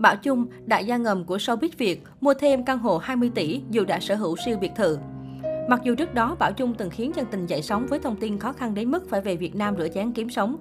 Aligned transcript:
Bảo 0.00 0.16
Chung, 0.16 0.46
đại 0.66 0.84
gia 0.84 0.96
ngầm 0.96 1.24
của 1.24 1.36
showbiz 1.36 1.68
Việt, 1.78 2.02
mua 2.20 2.34
thêm 2.34 2.64
căn 2.64 2.78
hộ 2.78 2.98
20 2.98 3.30
tỷ 3.34 3.62
dù 3.70 3.84
đã 3.84 4.00
sở 4.00 4.14
hữu 4.14 4.36
siêu 4.44 4.58
biệt 4.60 4.70
thự. 4.76 4.98
Mặc 5.68 5.80
dù 5.84 5.94
trước 5.94 6.14
đó 6.14 6.36
Bảo 6.38 6.52
Chung 6.52 6.74
từng 6.74 6.90
khiến 6.90 7.12
dân 7.16 7.26
tình 7.30 7.46
dậy 7.46 7.62
sóng 7.62 7.86
với 7.86 7.98
thông 7.98 8.16
tin 8.16 8.38
khó 8.38 8.52
khăn 8.52 8.74
đến 8.74 8.90
mức 8.90 9.10
phải 9.10 9.20
về 9.20 9.36
Việt 9.36 9.54
Nam 9.54 9.76
rửa 9.78 9.88
chén 9.88 10.12
kiếm 10.12 10.30
sống. 10.30 10.56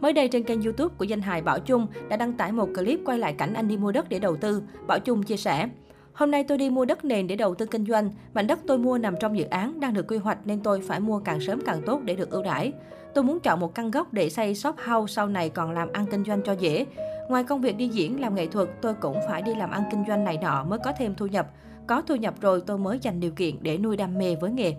Mới 0.00 0.12
đây 0.12 0.28
trên 0.28 0.42
kênh 0.42 0.62
YouTube 0.62 0.94
của 0.98 1.04
danh 1.04 1.20
hài 1.20 1.42
Bảo 1.42 1.58
Chung 1.60 1.86
đã 2.08 2.16
đăng 2.16 2.32
tải 2.32 2.52
một 2.52 2.68
clip 2.74 3.00
quay 3.04 3.18
lại 3.18 3.32
cảnh 3.32 3.54
anh 3.54 3.68
đi 3.68 3.76
mua 3.76 3.92
đất 3.92 4.08
để 4.08 4.18
đầu 4.18 4.36
tư. 4.36 4.62
Bảo 4.86 4.98
Chung 5.00 5.22
chia 5.22 5.36
sẻ: 5.36 5.68
Hôm 6.12 6.30
nay 6.30 6.44
tôi 6.44 6.58
đi 6.58 6.70
mua 6.70 6.84
đất 6.84 7.04
nền 7.04 7.26
để 7.26 7.36
đầu 7.36 7.54
tư 7.54 7.66
kinh 7.66 7.86
doanh. 7.86 8.10
Mảnh 8.34 8.46
đất 8.46 8.58
tôi 8.66 8.78
mua 8.78 8.98
nằm 8.98 9.14
trong 9.20 9.38
dự 9.38 9.44
án 9.44 9.80
đang 9.80 9.94
được 9.94 10.08
quy 10.08 10.16
hoạch 10.16 10.38
nên 10.44 10.60
tôi 10.62 10.80
phải 10.80 11.00
mua 11.00 11.18
càng 11.18 11.40
sớm 11.40 11.60
càng 11.66 11.82
tốt 11.86 12.00
để 12.04 12.14
được 12.14 12.30
ưu 12.30 12.42
đãi. 12.42 12.72
Tôi 13.14 13.24
muốn 13.24 13.40
chọn 13.40 13.60
một 13.60 13.74
căn 13.74 13.90
gốc 13.90 14.12
để 14.12 14.30
xây 14.30 14.54
shop 14.54 14.76
house 14.84 15.12
sau 15.12 15.28
này 15.28 15.48
còn 15.48 15.70
làm 15.70 15.88
ăn 15.92 16.06
kinh 16.10 16.24
doanh 16.24 16.42
cho 16.42 16.52
dễ. 16.52 16.86
Ngoài 17.30 17.44
công 17.44 17.60
việc 17.60 17.76
đi 17.76 17.88
diễn, 17.88 18.20
làm 18.20 18.34
nghệ 18.34 18.46
thuật, 18.46 18.68
tôi 18.82 18.94
cũng 18.94 19.16
phải 19.28 19.42
đi 19.42 19.54
làm 19.54 19.70
ăn 19.70 19.82
kinh 19.90 20.04
doanh 20.08 20.24
này 20.24 20.38
nọ 20.42 20.64
mới 20.64 20.78
có 20.84 20.92
thêm 20.98 21.14
thu 21.14 21.26
nhập. 21.26 21.46
Có 21.86 22.02
thu 22.02 22.14
nhập 22.14 22.34
rồi 22.40 22.62
tôi 22.66 22.78
mới 22.78 22.98
dành 23.02 23.20
điều 23.20 23.30
kiện 23.30 23.54
để 23.62 23.78
nuôi 23.78 23.96
đam 23.96 24.18
mê 24.18 24.36
với 24.40 24.50
nghề. 24.50 24.74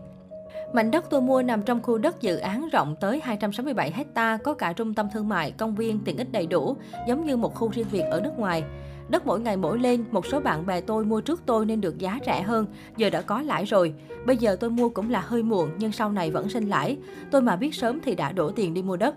Mảnh 0.73 0.91
đất 0.91 1.05
tôi 1.09 1.21
mua 1.21 1.41
nằm 1.41 1.61
trong 1.61 1.81
khu 1.81 1.97
đất 1.97 2.21
dự 2.21 2.37
án 2.37 2.69
rộng 2.71 2.95
tới 2.99 3.21
267 3.23 3.91
hecta 3.91 4.37
có 4.43 4.53
cả 4.53 4.73
trung 4.73 4.93
tâm 4.93 5.07
thương 5.13 5.29
mại, 5.29 5.51
công 5.51 5.75
viên, 5.75 5.99
tiện 5.99 6.17
ích 6.17 6.31
đầy 6.31 6.47
đủ, 6.47 6.75
giống 7.07 7.25
như 7.25 7.37
một 7.37 7.55
khu 7.55 7.69
riêng 7.69 7.87
biệt 7.91 8.03
ở 8.11 8.21
nước 8.21 8.33
ngoài. 8.37 8.63
Đất 9.09 9.25
mỗi 9.25 9.39
ngày 9.39 9.57
mỗi 9.57 9.79
lên, 9.79 10.03
một 10.11 10.25
số 10.25 10.39
bạn 10.39 10.65
bè 10.65 10.81
tôi 10.81 11.05
mua 11.05 11.21
trước 11.21 11.41
tôi 11.45 11.65
nên 11.65 11.81
được 11.81 11.97
giá 11.97 12.19
rẻ 12.25 12.41
hơn, 12.41 12.65
giờ 12.97 13.09
đã 13.09 13.21
có 13.21 13.41
lãi 13.41 13.65
rồi. 13.65 13.93
Bây 14.25 14.37
giờ 14.37 14.55
tôi 14.59 14.69
mua 14.69 14.89
cũng 14.89 15.09
là 15.09 15.21
hơi 15.21 15.43
muộn 15.43 15.69
nhưng 15.77 15.91
sau 15.91 16.11
này 16.11 16.31
vẫn 16.31 16.49
sinh 16.49 16.69
lãi. 16.69 16.97
Tôi 17.31 17.41
mà 17.41 17.55
biết 17.55 17.75
sớm 17.75 17.99
thì 18.03 18.15
đã 18.15 18.31
đổ 18.31 18.51
tiền 18.51 18.73
đi 18.73 18.81
mua 18.81 18.97
đất. 18.97 19.15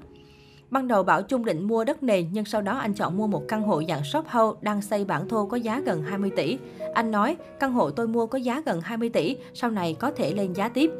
Ban 0.74 0.88
đầu 0.88 1.02
Bảo 1.02 1.22
Trung 1.22 1.44
định 1.44 1.62
mua 1.62 1.84
đất 1.84 2.02
nền 2.02 2.28
nhưng 2.32 2.44
sau 2.44 2.62
đó 2.62 2.78
anh 2.78 2.94
chọn 2.94 3.16
mua 3.16 3.26
một 3.26 3.42
căn 3.48 3.62
hộ 3.62 3.82
dạng 3.88 4.04
shop 4.04 4.26
house 4.28 4.58
đang 4.62 4.82
xây 4.82 5.04
bản 5.04 5.28
thô 5.28 5.46
có 5.46 5.56
giá 5.56 5.80
gần 5.80 6.02
20 6.02 6.30
tỷ. 6.36 6.58
Anh 6.94 7.10
nói, 7.10 7.36
căn 7.60 7.72
hộ 7.72 7.90
tôi 7.90 8.08
mua 8.08 8.26
có 8.26 8.38
giá 8.38 8.62
gần 8.66 8.80
20 8.80 9.08
tỷ, 9.08 9.36
sau 9.54 9.70
này 9.70 9.96
có 9.98 10.10
thể 10.10 10.32
lên 10.34 10.52
giá 10.52 10.68
tiếp. 10.68 10.90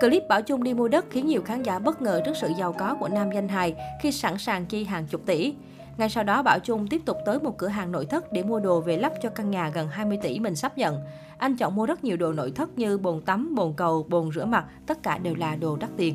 Clip 0.00 0.22
Bảo 0.28 0.42
Trung 0.42 0.62
đi 0.62 0.74
mua 0.74 0.88
đất 0.88 1.04
khiến 1.10 1.26
nhiều 1.26 1.42
khán 1.42 1.62
giả 1.62 1.78
bất 1.78 2.02
ngờ 2.02 2.22
trước 2.24 2.32
sự 2.40 2.48
giàu 2.58 2.72
có 2.72 2.96
của 3.00 3.08
nam 3.08 3.32
danh 3.34 3.48
hài 3.48 3.74
khi 4.02 4.12
sẵn 4.12 4.38
sàng 4.38 4.66
chi 4.66 4.84
hàng 4.84 5.06
chục 5.06 5.26
tỷ. 5.26 5.54
Ngay 5.96 6.08
sau 6.08 6.24
đó, 6.24 6.42
Bảo 6.42 6.58
Trung 6.58 6.86
tiếp 6.86 7.00
tục 7.04 7.16
tới 7.26 7.38
một 7.40 7.58
cửa 7.58 7.68
hàng 7.68 7.92
nội 7.92 8.06
thất 8.06 8.32
để 8.32 8.42
mua 8.42 8.60
đồ 8.60 8.80
về 8.80 8.96
lắp 8.96 9.12
cho 9.22 9.30
căn 9.30 9.50
nhà 9.50 9.70
gần 9.74 9.88
20 9.88 10.18
tỷ 10.22 10.38
mình 10.38 10.56
sắp 10.56 10.78
nhận. 10.78 11.00
Anh 11.38 11.56
chọn 11.56 11.74
mua 11.74 11.86
rất 11.86 12.04
nhiều 12.04 12.16
đồ 12.16 12.32
nội 12.32 12.52
thất 12.54 12.78
như 12.78 12.98
bồn 12.98 13.20
tắm, 13.20 13.54
bồn 13.54 13.74
cầu, 13.76 14.06
bồn 14.08 14.32
rửa 14.32 14.44
mặt, 14.44 14.64
tất 14.86 15.02
cả 15.02 15.18
đều 15.18 15.34
là 15.34 15.56
đồ 15.56 15.76
đắt 15.76 15.90
tiền. 15.96 16.14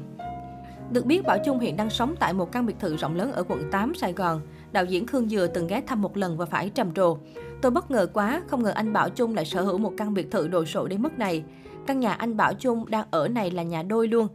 Được 0.92 1.06
biết, 1.06 1.26
Bảo 1.26 1.38
Trung 1.46 1.60
hiện 1.60 1.78
đang 1.78 1.90
sống 1.90 2.16
tại 2.20 2.34
một 2.34 2.52
căn 2.52 2.66
biệt 2.66 2.76
thự 2.80 2.98
rộng 2.98 3.16
lớn 3.16 3.32
ở 3.32 3.44
quận 3.48 3.64
8, 3.72 3.96
Sài 3.96 4.14
Gòn. 4.14 4.42
Đạo 4.72 4.86
diễn 4.86 5.08
Khương 5.08 5.30
Dừa 5.30 5.48
từng 5.48 5.68
ghé 5.68 5.82
thăm 5.88 6.02
một 6.02 6.18
lần 6.18 6.38
và 6.38 6.46
phải 6.46 6.70
trầm 6.70 6.94
trồ. 6.94 7.18
Tôi 7.62 7.72
bất 7.72 7.92
ngờ 7.92 8.08
quá, 8.14 8.42
không 8.48 8.64
ngờ 8.64 8.72
anh 8.72 8.94
Bảo 8.94 9.10
Trung 9.10 9.36
lại 9.36 9.46
sở 9.46 9.62
hữu 9.62 9.78
một 9.78 9.94
căn 9.98 10.14
biệt 10.14 10.32
thự 10.32 10.48
đồ 10.48 10.66
sộ 10.66 10.88
đến 10.88 11.02
mức 11.02 11.20
này. 11.20 11.44
Căn 11.88 12.00
nhà 12.00 12.14
anh 12.14 12.38
Bảo 12.38 12.54
Trung 12.54 12.86
đang 12.90 13.08
ở 13.12 13.28
này 13.28 13.52
là 13.52 13.64
nhà 13.64 13.84
đôi 13.84 14.08
luôn, 14.08 14.28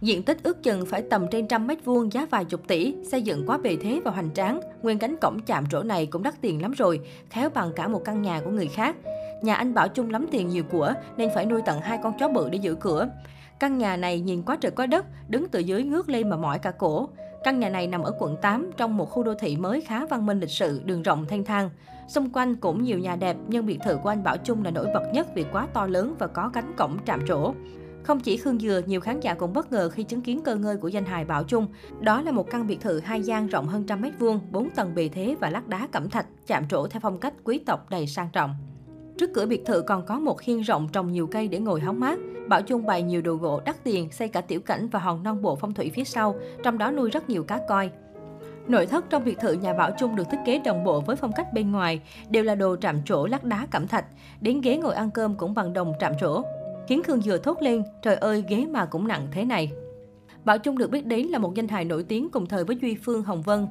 Diện 0.00 0.22
tích 0.22 0.42
ước 0.42 0.62
chừng 0.62 0.86
phải 0.86 1.02
tầm 1.02 1.26
trên 1.30 1.48
trăm 1.48 1.66
mét 1.66 1.84
vuông 1.84 2.12
giá 2.12 2.26
vài 2.30 2.44
chục 2.44 2.60
tỷ, 2.68 2.94
xây 3.10 3.22
dựng 3.22 3.46
quá 3.46 3.58
bề 3.58 3.76
thế 3.76 4.00
và 4.04 4.10
hoành 4.10 4.30
tráng. 4.34 4.60
Nguyên 4.82 4.98
cánh 4.98 5.16
cổng 5.16 5.40
chạm 5.46 5.64
chỗ 5.70 5.82
này 5.82 6.06
cũng 6.06 6.22
đắt 6.22 6.40
tiền 6.40 6.62
lắm 6.62 6.72
rồi, 6.72 7.00
khéo 7.30 7.50
bằng 7.50 7.70
cả 7.76 7.88
một 7.88 8.02
căn 8.04 8.22
nhà 8.22 8.40
của 8.44 8.50
người 8.50 8.66
khác. 8.66 8.96
Nhà 9.42 9.54
anh 9.54 9.74
Bảo 9.74 9.88
Trung 9.88 10.10
lắm 10.10 10.26
tiền 10.30 10.48
nhiều 10.48 10.64
của 10.70 10.92
nên 11.16 11.30
phải 11.34 11.46
nuôi 11.46 11.62
tận 11.66 11.80
hai 11.80 11.98
con 12.02 12.12
chó 12.18 12.28
bự 12.28 12.48
để 12.48 12.58
giữ 12.58 12.74
cửa. 12.80 13.08
Căn 13.60 13.78
nhà 13.78 13.96
này 13.96 14.20
nhìn 14.20 14.42
quá 14.42 14.56
trời 14.60 14.72
quá 14.76 14.86
đất, 14.86 15.06
đứng 15.28 15.48
từ 15.48 15.60
dưới 15.60 15.82
ngước 15.82 16.08
lên 16.08 16.30
mà 16.30 16.36
mỏi 16.36 16.58
cả 16.58 16.70
cổ. 16.70 17.08
Căn 17.44 17.60
nhà 17.60 17.68
này 17.68 17.86
nằm 17.86 18.02
ở 18.02 18.12
quận 18.18 18.36
8 18.42 18.70
trong 18.76 18.96
một 18.96 19.10
khu 19.10 19.22
đô 19.22 19.34
thị 19.34 19.56
mới 19.56 19.80
khá 19.80 20.06
văn 20.06 20.26
minh 20.26 20.40
lịch 20.40 20.50
sự, 20.50 20.82
đường 20.84 21.02
rộng 21.02 21.26
thanh 21.28 21.44
thang. 21.44 21.70
Xung 22.08 22.30
quanh 22.30 22.56
cũng 22.56 22.82
nhiều 22.82 22.98
nhà 22.98 23.16
đẹp 23.16 23.36
nhưng 23.48 23.66
biệt 23.66 23.78
thự 23.84 23.96
của 24.02 24.08
anh 24.08 24.22
Bảo 24.22 24.36
Trung 24.36 24.64
là 24.64 24.70
nổi 24.70 24.86
bật 24.94 25.02
nhất 25.12 25.26
vì 25.34 25.44
quá 25.52 25.66
to 25.72 25.86
lớn 25.86 26.14
và 26.18 26.26
có 26.26 26.50
cánh 26.54 26.74
cổng 26.76 26.98
chạm 27.04 27.26
trổ. 27.26 27.52
Không 28.02 28.20
chỉ 28.20 28.36
Khương 28.36 28.58
Dừa, 28.58 28.80
nhiều 28.86 29.00
khán 29.00 29.20
giả 29.20 29.34
cũng 29.34 29.52
bất 29.52 29.72
ngờ 29.72 29.90
khi 29.90 30.02
chứng 30.02 30.20
kiến 30.20 30.40
cơ 30.44 30.54
ngơi 30.56 30.76
của 30.76 30.88
danh 30.88 31.04
hài 31.04 31.24
Bảo 31.24 31.44
Trung. 31.44 31.66
Đó 32.00 32.22
là 32.22 32.32
một 32.32 32.50
căn 32.50 32.66
biệt 32.66 32.80
thự 32.80 33.00
hai 33.00 33.22
gian 33.22 33.46
rộng 33.46 33.66
hơn 33.66 33.84
trăm 33.86 34.00
mét 34.00 34.18
vuông, 34.18 34.40
bốn 34.50 34.70
tầng 34.70 34.94
bề 34.94 35.08
thế 35.08 35.36
và 35.40 35.50
lát 35.50 35.68
đá 35.68 35.88
cẩm 35.92 36.10
thạch, 36.10 36.26
chạm 36.46 36.68
trổ 36.68 36.86
theo 36.86 37.00
phong 37.00 37.18
cách 37.18 37.34
quý 37.44 37.58
tộc 37.58 37.90
đầy 37.90 38.06
sang 38.06 38.28
trọng. 38.32 38.54
Trước 39.18 39.30
cửa 39.34 39.46
biệt 39.46 39.64
thự 39.64 39.82
còn 39.82 40.06
có 40.06 40.18
một 40.18 40.40
hiên 40.40 40.60
rộng 40.60 40.88
trồng 40.92 41.12
nhiều 41.12 41.26
cây 41.26 41.48
để 41.48 41.58
ngồi 41.58 41.80
hóng 41.80 42.00
mát. 42.00 42.18
Bảo 42.48 42.62
Chung 42.62 42.86
bày 42.86 43.02
nhiều 43.02 43.22
đồ 43.22 43.34
gỗ 43.34 43.60
đắt 43.64 43.84
tiền, 43.84 44.10
xây 44.10 44.28
cả 44.28 44.40
tiểu 44.40 44.60
cảnh 44.60 44.88
và 44.88 44.98
hòn 44.98 45.22
non 45.22 45.42
bộ 45.42 45.56
phong 45.56 45.74
thủy 45.74 45.90
phía 45.94 46.04
sau, 46.04 46.34
trong 46.62 46.78
đó 46.78 46.90
nuôi 46.90 47.10
rất 47.10 47.30
nhiều 47.30 47.44
cá 47.44 47.60
coi. 47.68 47.90
Nội 48.68 48.86
thất 48.86 49.04
trong 49.10 49.24
biệt 49.24 49.38
thự 49.40 49.52
nhà 49.52 49.74
Bảo 49.74 49.90
Trung 49.98 50.16
được 50.16 50.24
thiết 50.30 50.38
kế 50.46 50.58
đồng 50.58 50.84
bộ 50.84 51.00
với 51.00 51.16
phong 51.16 51.32
cách 51.32 51.52
bên 51.52 51.72
ngoài, 51.72 52.00
đều 52.30 52.44
là 52.44 52.54
đồ 52.54 52.76
trạm 52.76 53.04
trổ 53.04 53.26
lát 53.26 53.44
đá 53.44 53.66
cẩm 53.70 53.86
thạch. 53.86 54.04
Đến 54.40 54.60
ghế 54.60 54.76
ngồi 54.76 54.94
ăn 54.94 55.10
cơm 55.10 55.34
cũng 55.34 55.54
bằng 55.54 55.72
đồng 55.72 55.92
trạm 56.00 56.12
trổ 56.20 56.42
khiến 56.88 57.02
Khương 57.02 57.20
Dừa 57.20 57.38
thốt 57.38 57.62
lên, 57.62 57.82
trời 58.02 58.16
ơi 58.16 58.44
ghế 58.48 58.66
mà 58.70 58.84
cũng 58.84 59.08
nặng 59.08 59.28
thế 59.32 59.44
này. 59.44 59.72
Bảo 60.44 60.58
Trung 60.58 60.78
được 60.78 60.90
biết 60.90 61.06
đến 61.06 61.26
là 61.26 61.38
một 61.38 61.54
danh 61.54 61.68
hài 61.68 61.84
nổi 61.84 62.02
tiếng 62.02 62.28
cùng 62.30 62.46
thời 62.46 62.64
với 62.64 62.76
Duy 62.82 62.96
Phương 63.02 63.22
Hồng 63.22 63.42
Vân. 63.42 63.66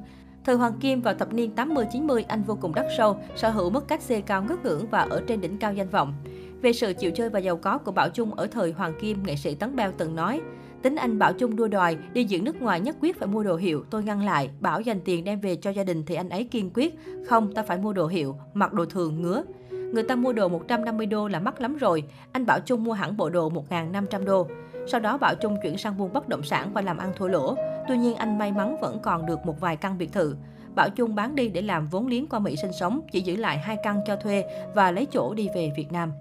Thời 0.46 0.56
Hoàng 0.56 0.78
Kim 0.80 1.00
vào 1.00 1.14
thập 1.14 1.32
niên 1.32 1.50
80-90, 1.56 2.22
anh 2.28 2.42
vô 2.42 2.58
cùng 2.60 2.74
đắt 2.74 2.86
sâu, 2.96 3.16
sở 3.36 3.50
hữu 3.50 3.70
mức 3.70 3.88
cách 3.88 4.02
xê 4.02 4.20
cao 4.20 4.42
ngất 4.42 4.64
ngưỡng 4.64 4.86
và 4.90 5.00
ở 5.00 5.22
trên 5.26 5.40
đỉnh 5.40 5.58
cao 5.58 5.72
danh 5.72 5.88
vọng. 5.88 6.14
Về 6.62 6.72
sự 6.72 6.92
chịu 6.92 7.10
chơi 7.10 7.30
và 7.30 7.38
giàu 7.38 7.56
có 7.56 7.78
của 7.78 7.92
Bảo 7.92 8.08
Trung 8.08 8.34
ở 8.34 8.46
thời 8.46 8.72
Hoàng 8.72 8.94
Kim, 9.00 9.22
nghệ 9.22 9.36
sĩ 9.36 9.54
Tấn 9.54 9.76
Beo 9.76 9.92
từng 9.98 10.16
nói, 10.16 10.40
Tính 10.82 10.96
anh 10.96 11.18
Bảo 11.18 11.32
Trung 11.32 11.56
đua 11.56 11.68
đòi, 11.68 11.96
đi 12.12 12.24
diễn 12.24 12.44
nước 12.44 12.62
ngoài 12.62 12.80
nhất 12.80 12.96
quyết 13.00 13.18
phải 13.18 13.28
mua 13.28 13.42
đồ 13.42 13.56
hiệu, 13.56 13.84
tôi 13.90 14.02
ngăn 14.02 14.24
lại, 14.24 14.50
bảo 14.60 14.80
dành 14.80 15.00
tiền 15.00 15.24
đem 15.24 15.40
về 15.40 15.56
cho 15.56 15.70
gia 15.70 15.84
đình 15.84 16.02
thì 16.06 16.14
anh 16.14 16.28
ấy 16.28 16.44
kiên 16.44 16.70
quyết, 16.74 16.94
không, 17.26 17.52
ta 17.52 17.62
phải 17.62 17.78
mua 17.78 17.92
đồ 17.92 18.06
hiệu, 18.06 18.36
mặc 18.54 18.72
đồ 18.72 18.84
thường 18.84 19.22
ngứa. 19.22 19.42
Người 19.70 20.02
ta 20.02 20.14
mua 20.14 20.32
đồ 20.32 20.48
150 20.48 21.06
đô 21.06 21.28
là 21.28 21.40
mắc 21.40 21.60
lắm 21.60 21.76
rồi, 21.76 22.04
anh 22.32 22.46
Bảo 22.46 22.60
Trung 22.60 22.84
mua 22.84 22.92
hẳn 22.92 23.16
bộ 23.16 23.30
đồ 23.30 23.50
1.500 23.50 24.24
đô. 24.24 24.48
Sau 24.86 25.00
đó 25.00 25.18
Bảo 25.18 25.34
Trung 25.34 25.56
chuyển 25.62 25.78
sang 25.78 25.96
buôn 25.98 26.12
bất 26.12 26.28
động 26.28 26.42
sản 26.42 26.70
và 26.72 26.80
làm 26.80 26.98
ăn 26.98 27.12
thua 27.16 27.28
lỗ. 27.28 27.54
Tuy 27.88 27.96
nhiên 27.96 28.16
anh 28.16 28.38
may 28.38 28.52
mắn 28.52 28.76
vẫn 28.80 28.98
còn 29.02 29.26
được 29.26 29.46
một 29.46 29.60
vài 29.60 29.76
căn 29.76 29.98
biệt 29.98 30.12
thự. 30.12 30.36
Bảo 30.74 30.90
Trung 30.90 31.14
bán 31.14 31.34
đi 31.34 31.48
để 31.48 31.62
làm 31.62 31.86
vốn 31.86 32.06
liếng 32.06 32.26
qua 32.26 32.38
Mỹ 32.38 32.56
sinh 32.56 32.72
sống, 32.72 33.00
chỉ 33.12 33.20
giữ 33.20 33.36
lại 33.36 33.58
hai 33.58 33.76
căn 33.82 34.00
cho 34.06 34.16
thuê 34.16 34.44
và 34.74 34.90
lấy 34.90 35.06
chỗ 35.06 35.34
đi 35.34 35.48
về 35.54 35.70
Việt 35.76 35.92
Nam. 35.92 36.12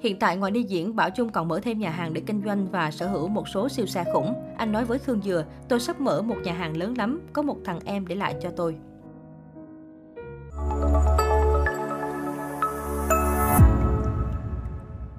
Hiện 0.00 0.18
tại 0.18 0.36
ngoài 0.36 0.52
đi 0.52 0.62
diễn, 0.62 0.96
Bảo 0.96 1.10
Trung 1.10 1.28
còn 1.28 1.48
mở 1.48 1.60
thêm 1.62 1.78
nhà 1.78 1.90
hàng 1.90 2.14
để 2.14 2.22
kinh 2.26 2.42
doanh 2.44 2.66
và 2.70 2.90
sở 2.90 3.06
hữu 3.06 3.28
một 3.28 3.48
số 3.48 3.68
siêu 3.68 3.86
xe 3.86 4.04
khủng. 4.12 4.34
Anh 4.56 4.72
nói 4.72 4.84
với 4.84 4.98
Khương 4.98 5.22
Dừa, 5.22 5.44
tôi 5.68 5.80
sắp 5.80 6.00
mở 6.00 6.22
một 6.22 6.36
nhà 6.44 6.52
hàng 6.52 6.76
lớn 6.76 6.94
lắm, 6.98 7.20
có 7.32 7.42
một 7.42 7.56
thằng 7.64 7.78
em 7.84 8.06
để 8.06 8.14
lại 8.14 8.34
cho 8.42 8.50
tôi. 8.56 8.76